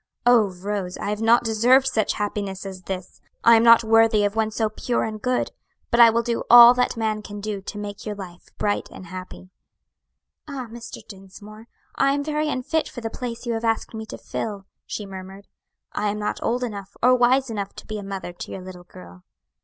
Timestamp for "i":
0.97-1.11, 3.43-3.55, 5.99-6.09, 11.93-12.13, 15.93-16.07